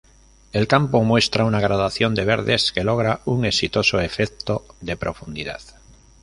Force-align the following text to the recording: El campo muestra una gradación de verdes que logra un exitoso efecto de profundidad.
El 0.51 0.67
campo 0.67 1.03
muestra 1.03 1.45
una 1.45 1.59
gradación 1.59 2.15
de 2.15 2.25
verdes 2.25 2.71
que 2.71 2.83
logra 2.83 3.21
un 3.25 3.45
exitoso 3.45 3.99
efecto 4.01 4.65
de 4.81 4.97
profundidad. 4.97 5.61